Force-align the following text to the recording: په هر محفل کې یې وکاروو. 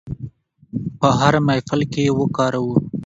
په 0.99 1.07
هر 1.19 1.33
محفل 1.47 1.79
کې 1.91 2.01
یې 2.07 2.11
وکاروو. 2.19 2.77